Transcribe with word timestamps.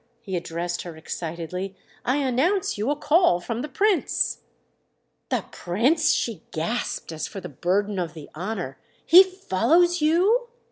—he 0.23 0.35
addressed 0.35 0.81
her 0.81 0.97
excitedly. 0.97 1.75
"I 2.03 2.17
announce 2.17 2.75
you 2.75 2.89
a 2.89 2.95
call 2.95 3.39
from 3.39 3.61
the 3.61 3.69
Prince." 3.69 4.39
"The 5.29 5.45
Prince?"—she 5.51 6.41
gasped 6.49 7.11
as 7.11 7.27
for 7.27 7.39
the 7.39 7.49
burden 7.49 7.99
of 7.99 8.15
the 8.15 8.27
honour. 8.35 8.79
"He 9.05 9.21
follows 9.21 10.01
you?" 10.01 10.47